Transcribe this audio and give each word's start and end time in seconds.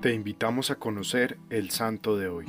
Te 0.00 0.14
invitamos 0.14 0.70
a 0.70 0.76
conocer 0.76 1.38
el 1.50 1.68
santo 1.68 2.16
de 2.16 2.26
hoy. 2.26 2.46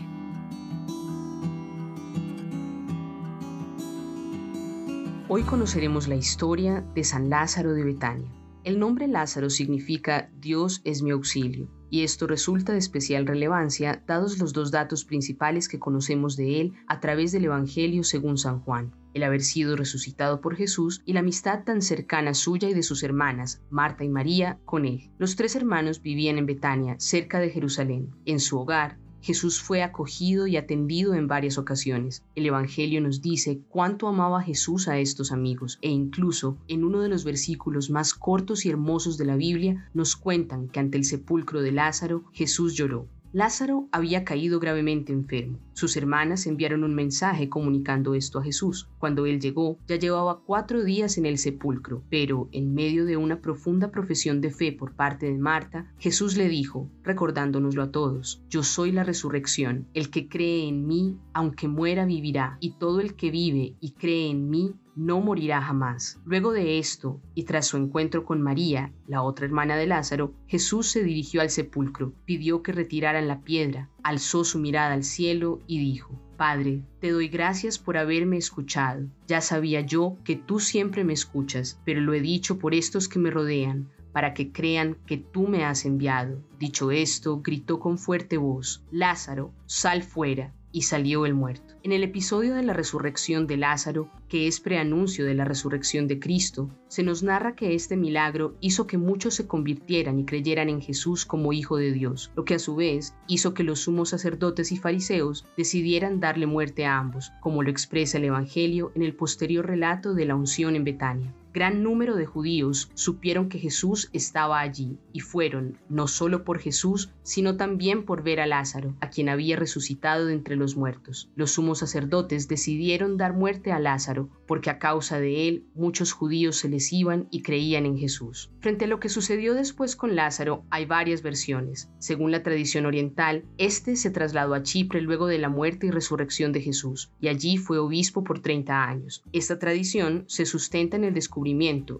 Hoy 5.27 5.43
conoceremos 5.43 6.07
la 6.07 6.15
historia 6.15 6.79
de 6.95 7.03
San 7.03 7.29
Lázaro 7.29 7.73
de 7.73 7.83
Betania. 7.83 8.29
El 8.63 8.77
nombre 8.77 9.07
Lázaro 9.07 9.49
significa 9.49 10.29
Dios 10.39 10.81
es 10.83 11.01
mi 11.01 11.09
auxilio, 11.09 11.67
y 11.89 12.03
esto 12.03 12.27
resulta 12.27 12.73
de 12.73 12.77
especial 12.77 13.25
relevancia 13.25 14.03
dados 14.05 14.37
los 14.37 14.53
dos 14.53 14.69
datos 14.69 15.03
principales 15.03 15.67
que 15.67 15.79
conocemos 15.79 16.37
de 16.37 16.61
él 16.61 16.73
a 16.87 16.99
través 16.99 17.31
del 17.31 17.45
Evangelio 17.45 18.03
según 18.03 18.37
San 18.37 18.59
Juan, 18.59 18.91
el 19.15 19.23
haber 19.23 19.41
sido 19.41 19.75
resucitado 19.75 20.41
por 20.41 20.55
Jesús 20.55 21.01
y 21.05 21.13
la 21.13 21.21
amistad 21.21 21.63
tan 21.63 21.81
cercana 21.81 22.35
suya 22.35 22.69
y 22.69 22.75
de 22.75 22.83
sus 22.83 23.01
hermanas, 23.01 23.63
Marta 23.71 24.03
y 24.03 24.09
María, 24.09 24.59
con 24.63 24.85
él. 24.85 25.09
Los 25.17 25.35
tres 25.35 25.55
hermanos 25.55 26.03
vivían 26.03 26.37
en 26.37 26.45
Betania, 26.45 26.97
cerca 26.99 27.39
de 27.39 27.49
Jerusalén. 27.49 28.11
En 28.25 28.39
su 28.39 28.59
hogar, 28.59 28.99
Jesús 29.21 29.61
fue 29.61 29.83
acogido 29.83 30.47
y 30.47 30.57
atendido 30.57 31.13
en 31.13 31.27
varias 31.27 31.57
ocasiones. 31.57 32.23
El 32.35 32.47
Evangelio 32.47 33.01
nos 33.01 33.21
dice 33.21 33.61
cuánto 33.69 34.07
amaba 34.07 34.41
Jesús 34.41 34.87
a 34.87 34.97
estos 34.99 35.31
amigos 35.31 35.77
e 35.81 35.89
incluso 35.89 36.57
en 36.67 36.83
uno 36.83 37.01
de 37.01 37.09
los 37.09 37.23
versículos 37.23 37.89
más 37.89 38.13
cortos 38.13 38.65
y 38.65 38.69
hermosos 38.69 39.17
de 39.17 39.25
la 39.25 39.35
Biblia 39.35 39.89
nos 39.93 40.15
cuentan 40.15 40.67
que 40.69 40.79
ante 40.79 40.97
el 40.97 41.05
sepulcro 41.05 41.61
de 41.61 41.71
Lázaro 41.71 42.23
Jesús 42.33 42.73
lloró. 42.73 43.07
Lázaro 43.33 43.87
había 43.93 44.25
caído 44.25 44.59
gravemente 44.59 45.13
enfermo. 45.13 45.57
Sus 45.71 45.95
hermanas 45.95 46.47
enviaron 46.47 46.83
un 46.83 46.93
mensaje 46.93 47.47
comunicando 47.47 48.13
esto 48.13 48.39
a 48.39 48.43
Jesús. 48.43 48.89
Cuando 48.99 49.25
él 49.25 49.39
llegó, 49.39 49.77
ya 49.87 49.95
llevaba 49.95 50.41
cuatro 50.45 50.83
días 50.83 51.17
en 51.17 51.25
el 51.25 51.37
sepulcro, 51.37 52.03
pero 52.09 52.49
en 52.51 52.73
medio 52.73 53.05
de 53.05 53.15
una 53.15 53.41
profunda 53.41 53.89
profesión 53.89 54.41
de 54.41 54.51
fe 54.51 54.73
por 54.73 54.95
parte 54.95 55.27
de 55.27 55.37
Marta, 55.37 55.93
Jesús 55.97 56.35
le 56.35 56.49
dijo, 56.49 56.89
recordándonoslo 57.03 57.83
a 57.83 57.91
todos, 57.91 58.43
Yo 58.49 58.63
soy 58.63 58.91
la 58.91 59.05
resurrección, 59.05 59.87
el 59.93 60.09
que 60.09 60.27
cree 60.27 60.67
en 60.67 60.85
mí, 60.85 61.17
aunque 61.33 61.69
muera, 61.69 62.05
vivirá, 62.05 62.57
y 62.59 62.71
todo 62.71 62.99
el 62.99 63.15
que 63.15 63.31
vive 63.31 63.75
y 63.79 63.91
cree 63.91 64.29
en 64.29 64.49
mí, 64.49 64.73
no 64.95 65.21
morirá 65.21 65.61
jamás. 65.61 66.19
Luego 66.25 66.51
de 66.51 66.79
esto, 66.79 67.21
y 67.35 67.43
tras 67.43 67.67
su 67.67 67.77
encuentro 67.77 68.25
con 68.25 68.41
María, 68.41 68.91
la 69.07 69.21
otra 69.21 69.45
hermana 69.45 69.75
de 69.75 69.87
Lázaro, 69.87 70.33
Jesús 70.47 70.87
se 70.87 71.03
dirigió 71.03 71.41
al 71.41 71.49
sepulcro, 71.49 72.13
pidió 72.25 72.61
que 72.61 72.71
retiraran 72.71 73.27
la 73.27 73.41
piedra, 73.41 73.89
alzó 74.03 74.43
su 74.43 74.59
mirada 74.59 74.93
al 74.93 75.03
cielo 75.03 75.59
y 75.67 75.79
dijo, 75.79 76.19
Padre, 76.37 76.83
te 76.99 77.11
doy 77.11 77.27
gracias 77.27 77.77
por 77.77 77.97
haberme 77.97 78.37
escuchado. 78.37 79.05
Ya 79.27 79.41
sabía 79.41 79.81
yo 79.81 80.17
que 80.23 80.35
tú 80.35 80.59
siempre 80.59 81.03
me 81.03 81.13
escuchas, 81.13 81.79
pero 81.85 82.01
lo 82.01 82.13
he 82.13 82.21
dicho 82.21 82.57
por 82.57 82.73
estos 82.73 83.07
que 83.07 83.19
me 83.19 83.31
rodean, 83.31 83.89
para 84.11 84.33
que 84.33 84.51
crean 84.51 84.97
que 85.05 85.17
tú 85.17 85.47
me 85.47 85.63
has 85.63 85.85
enviado. 85.85 86.41
Dicho 86.59 86.91
esto, 86.91 87.41
gritó 87.41 87.79
con 87.79 87.97
fuerte 87.97 88.37
voz, 88.37 88.83
Lázaro, 88.91 89.53
sal 89.65 90.03
fuera 90.03 90.53
y 90.71 90.83
salió 90.83 91.25
el 91.25 91.33
muerto. 91.33 91.75
En 91.83 91.91
el 91.91 92.03
episodio 92.03 92.55
de 92.55 92.63
la 92.63 92.73
resurrección 92.73 93.47
de 93.47 93.57
Lázaro, 93.57 94.09
que 94.29 94.47
es 94.47 94.59
preanuncio 94.59 95.25
de 95.25 95.33
la 95.33 95.45
resurrección 95.45 96.07
de 96.07 96.19
Cristo, 96.19 96.69
se 96.87 97.03
nos 97.03 97.23
narra 97.23 97.55
que 97.55 97.73
este 97.75 97.97
milagro 97.97 98.55
hizo 98.61 98.87
que 98.87 98.97
muchos 98.97 99.35
se 99.35 99.47
convirtieran 99.47 100.19
y 100.19 100.25
creyeran 100.25 100.69
en 100.69 100.81
Jesús 100.81 101.25
como 101.25 101.53
Hijo 101.53 101.77
de 101.77 101.91
Dios, 101.91 102.31
lo 102.35 102.45
que 102.45 102.55
a 102.55 102.59
su 102.59 102.75
vez 102.75 103.15
hizo 103.27 103.53
que 103.53 103.63
los 103.63 103.81
sumos 103.81 104.09
sacerdotes 104.09 104.71
y 104.71 104.77
fariseos 104.77 105.45
decidieran 105.57 106.19
darle 106.19 106.45
muerte 106.45 106.85
a 106.85 106.97
ambos, 106.97 107.31
como 107.41 107.63
lo 107.63 107.69
expresa 107.69 108.17
el 108.17 108.25
Evangelio 108.25 108.91
en 108.95 109.03
el 109.03 109.15
posterior 109.15 109.65
relato 109.65 110.13
de 110.13 110.25
la 110.25 110.35
unción 110.35 110.75
en 110.75 110.83
Betania 110.83 111.33
gran 111.53 111.83
número 111.83 112.15
de 112.15 112.25
judíos 112.25 112.89
supieron 112.93 113.49
que 113.49 113.59
Jesús 113.59 114.09
estaba 114.13 114.61
allí 114.61 114.97
y 115.11 115.19
fueron, 115.19 115.77
no 115.89 116.07
solo 116.07 116.45
por 116.45 116.59
Jesús, 116.59 117.11
sino 117.23 117.57
también 117.57 118.05
por 118.05 118.23
ver 118.23 118.39
a 118.39 118.47
Lázaro, 118.47 118.95
a 119.01 119.09
quien 119.09 119.27
había 119.27 119.57
resucitado 119.57 120.25
de 120.27 120.33
entre 120.33 120.55
los 120.55 120.77
muertos. 120.77 121.29
Los 121.35 121.51
sumos 121.51 121.79
sacerdotes 121.79 122.47
decidieron 122.47 123.17
dar 123.17 123.33
muerte 123.33 123.71
a 123.71 123.79
Lázaro, 123.79 124.29
porque 124.47 124.69
a 124.69 124.79
causa 124.79 125.19
de 125.19 125.49
él 125.49 125.65
muchos 125.75 126.13
judíos 126.13 126.55
se 126.55 126.69
les 126.69 126.91
iban 126.93 127.27
y 127.31 127.41
creían 127.41 127.85
en 127.85 127.97
Jesús. 127.97 128.49
Frente 128.61 128.85
a 128.85 128.87
lo 128.87 128.99
que 128.99 129.09
sucedió 129.09 129.53
después 129.53 129.95
con 129.95 130.15
Lázaro, 130.15 130.63
hay 130.69 130.85
varias 130.85 131.21
versiones. 131.21 131.89
Según 131.99 132.31
la 132.31 132.43
tradición 132.43 132.85
oriental, 132.85 133.43
este 133.57 133.97
se 133.97 134.09
trasladó 134.09 134.53
a 134.53 134.63
Chipre 134.63 135.01
luego 135.01 135.27
de 135.27 135.37
la 135.37 135.49
muerte 135.49 135.87
y 135.87 135.91
resurrección 135.91 136.53
de 136.53 136.61
Jesús, 136.61 137.11
y 137.19 137.27
allí 137.27 137.57
fue 137.57 137.77
obispo 137.77 138.23
por 138.23 138.39
30 138.39 138.85
años. 138.85 139.23
Esta 139.33 139.59
tradición 139.59 140.23
se 140.27 140.45
sustenta 140.45 140.95
en 140.95 141.03
el 141.03 141.13
descubrimiento 141.13 141.40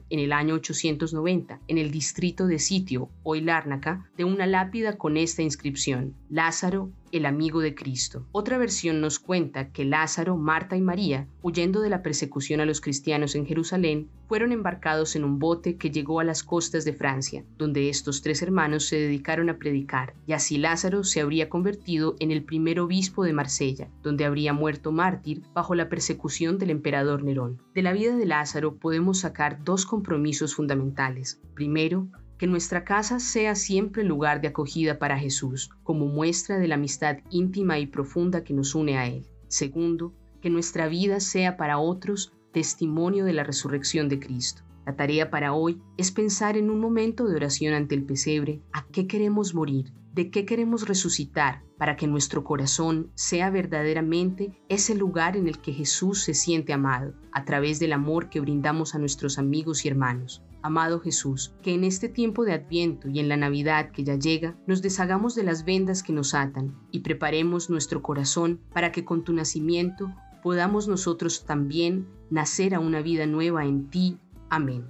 en 0.10 0.20
el 0.20 0.34
año 0.34 0.56
890 0.56 1.62
en 1.68 1.78
el 1.78 1.92
distrito 1.92 2.48
de 2.48 2.60
Sitio, 2.60 3.10
hoy 3.24 3.42
Lárnaca, 3.42 4.10
de 4.16 4.24
una 4.24 4.46
lápida 4.46 4.98
con 4.98 5.18
esta 5.18 5.42
inscripción, 5.42 6.14
Lázaro, 6.30 6.92
el 7.12 7.26
amigo 7.26 7.62
de 7.62 7.76
Cristo. 7.76 8.26
Otra 8.32 8.58
versión 8.58 9.02
nos 9.02 9.20
cuenta 9.20 9.72
que 9.72 9.86
Lázaro, 9.86 10.38
Marta 10.38 10.76
y 10.76 10.82
María, 10.82 11.28
huyendo 11.42 11.82
de 11.82 11.90
la 11.90 12.02
persecución 12.04 12.60
a 12.62 12.66
los 12.66 12.82
cristianos 12.82 13.36
en 13.36 13.46
Jerusalén, 13.46 14.10
fueron 14.28 14.54
embarcados 14.54 15.16
en 15.16 15.26
un 15.26 15.40
bote 15.40 15.76
que 15.76 15.92
llegó 15.92 16.20
a 16.22 16.24
las 16.24 16.44
costas 16.44 16.86
de 16.86 16.94
Francia, 16.94 17.44
donde 17.58 17.90
estos 17.90 18.22
tres 18.22 18.42
hermanos 18.42 18.86
se 18.86 18.98
dedicaron 18.98 19.50
a 19.50 19.58
predicar, 19.58 20.14
y 20.26 20.34
así 20.34 20.58
Lázaro 20.58 21.04
se 21.04 21.20
habría 21.20 21.50
convertido 21.50 22.16
en 22.20 22.32
el 22.32 22.44
primer 22.44 22.80
obispo 22.80 23.24
de 23.24 23.34
Marsella, 23.34 23.90
donde 24.04 24.24
habría 24.24 24.54
muerto 24.54 24.92
mártir 24.92 25.42
bajo 25.54 25.76
la 25.76 25.90
persecución 25.90 26.58
del 26.58 26.70
emperador 26.70 27.24
Nerón. 27.24 27.62
De 27.76 27.82
la 27.82 27.92
vida 27.92 28.16
de 28.16 28.26
Lázaro 28.26 28.76
podemos 28.76 29.20
sacar 29.20 29.64
dos 29.64 29.86
compromisos 29.86 30.56
fundamentales. 30.56 31.42
Primero, 31.54 32.08
que 32.42 32.48
nuestra 32.48 32.84
casa 32.84 33.20
sea 33.20 33.54
siempre 33.54 34.04
lugar 34.04 34.42
de 34.42 34.48
acogida 34.48 34.98
para 34.98 35.20
Jesús, 35.20 35.70
como 35.84 36.08
muestra 36.08 36.58
de 36.58 36.68
la 36.68 36.74
amistad 36.74 37.18
íntima 37.30 37.78
y 37.78 37.86
profunda 37.86 38.44
que 38.44 38.56
nos 38.56 38.74
une 38.74 38.98
a 38.98 39.06
Él. 39.06 39.28
Segundo, 39.48 40.12
que 40.42 40.50
nuestra 40.50 40.88
vida 40.88 41.20
sea 41.20 41.56
para 41.56 41.78
otros 41.78 42.34
testimonio 42.52 43.26
de 43.26 43.34
la 43.34 43.44
resurrección 43.44 44.10
de 44.10 44.20
Cristo. 44.20 44.64
La 44.88 44.96
tarea 44.96 45.30
para 45.30 45.54
hoy 45.54 45.84
es 45.98 46.10
pensar 46.10 46.58
en 46.58 46.72
un 46.72 46.80
momento 46.80 47.28
de 47.28 47.36
oración 47.36 47.76
ante 47.76 47.94
el 47.94 48.06
pesebre 48.06 48.64
a 48.74 48.88
qué 48.88 49.06
queremos 49.06 49.54
morir, 49.54 49.94
de 50.14 50.30
qué 50.30 50.46
queremos 50.46 50.88
resucitar 50.88 51.64
para 51.78 51.96
que 51.96 52.08
nuestro 52.08 52.44
corazón 52.44 53.12
sea 53.16 53.50
verdaderamente 53.50 54.52
ese 54.70 54.94
lugar 54.94 55.38
en 55.38 55.48
el 55.48 55.60
que 55.60 55.74
Jesús 55.74 56.24
se 56.24 56.34
siente 56.34 56.74
amado, 56.74 57.14
a 57.32 57.46
través 57.46 57.80
del 57.80 57.94
amor 57.94 58.30
que 58.30 58.40
brindamos 58.40 58.94
a 58.94 59.00
nuestros 59.00 59.40
amigos 59.40 59.86
y 59.86 59.88
hermanos. 59.88 60.44
Amado 60.62 61.00
Jesús, 61.00 61.54
que 61.64 61.74
en 61.74 61.84
este 61.84 62.08
tiempo 62.08 62.46
de 62.46 62.54
Adviento 62.54 63.08
y 63.10 63.20
en 63.20 63.30
la 63.30 63.38
Navidad 63.38 63.92
que 63.92 64.04
ya 64.04 64.16
llega, 64.16 64.56
nos 64.68 64.82
deshagamos 64.82 65.34
de 65.34 65.44
las 65.44 65.66
vendas 65.66 66.04
que 66.04 66.14
nos 66.14 66.36
atan 66.36 66.76
y 66.92 67.00
preparemos 67.00 67.70
nuestro 67.70 68.04
corazón 68.04 68.60
para 68.74 68.92
que 68.92 69.04
con 69.04 69.24
tu 69.24 69.34
nacimiento 69.34 70.14
podamos 70.44 70.88
nosotros 70.88 71.46
también 71.46 72.08
nacer 72.30 72.76
a 72.76 72.80
una 72.80 73.02
vida 73.02 73.26
nueva 73.26 73.66
en 73.66 73.90
ti. 73.90 74.18
Amén. 74.50 74.86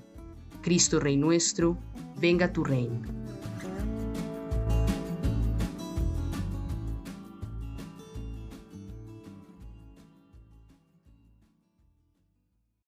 Cristo 0.61 0.99
Rey 0.99 1.15
nuestro, 1.15 1.77
venga 2.19 2.51
tu 2.51 2.63
reino 2.63 3.01